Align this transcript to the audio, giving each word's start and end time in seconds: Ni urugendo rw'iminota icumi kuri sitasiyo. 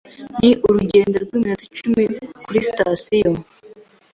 Ni 0.39 0.49
urugendo 0.67 1.15
rw'iminota 1.25 1.63
icumi 1.69 2.03
kuri 2.45 2.59
sitasiyo. 2.67 3.31